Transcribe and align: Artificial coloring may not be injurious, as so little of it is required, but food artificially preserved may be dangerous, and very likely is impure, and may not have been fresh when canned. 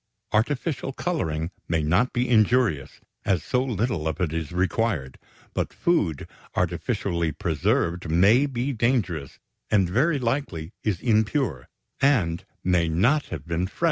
Artificial 0.31 0.93
coloring 0.93 1.51
may 1.67 1.83
not 1.83 2.11
be 2.11 2.27
injurious, 2.27 3.01
as 3.23 3.43
so 3.43 3.63
little 3.63 4.07
of 4.07 4.19
it 4.19 4.33
is 4.33 4.51
required, 4.51 5.19
but 5.53 5.71
food 5.71 6.27
artificially 6.55 7.31
preserved 7.31 8.09
may 8.09 8.47
be 8.47 8.73
dangerous, 8.73 9.37
and 9.69 9.87
very 9.87 10.17
likely 10.17 10.73
is 10.83 11.01
impure, 11.01 11.69
and 11.99 12.43
may 12.63 12.89
not 12.89 13.27
have 13.27 13.45
been 13.45 13.67
fresh 13.67 13.67
when 13.67 13.67
canned. 13.67 13.79